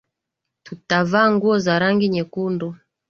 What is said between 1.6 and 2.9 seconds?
rangi nyekundu